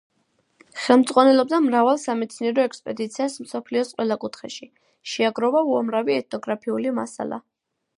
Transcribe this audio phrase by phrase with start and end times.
[0.85, 4.69] ხელმძღვანელობდა მრავალ სამეცნიერო ექსპედიციას მსოფლიოს ყველა კუთხეში,
[5.15, 7.45] შეაგროვა უამრავი ეთნოგრაფიული მასალა.